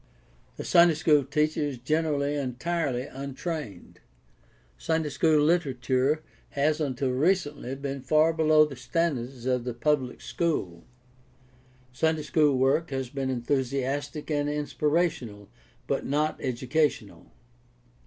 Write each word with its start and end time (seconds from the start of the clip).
The 0.57 0.63
Sunday 0.63 0.95
school 0.95 1.23
teacher 1.23 1.61
is 1.61 1.77
generally 1.77 2.33
entirely 2.33 3.03
untrained. 3.03 3.99
Sunday 4.75 5.09
school 5.09 5.43
literature 5.43 6.23
has 6.57 6.81
until 6.81 7.11
recently 7.11 7.75
been 7.75 8.01
far 8.01 8.33
below 8.33 8.65
the 8.65 8.75
standards 8.75 9.45
of 9.45 9.63
the 9.63 9.75
public 9.75 10.19
school. 10.19 10.85
Sunday 11.93 12.23
school 12.23 12.57
work 12.57 12.89
has 12.89 13.09
been 13.11 13.29
enthusiastic 13.29 14.31
and 14.31 14.49
inspirational, 14.49 15.49
but 15.85 16.03
not 16.03 16.39
educa 16.39 16.85
tional. 16.87 17.27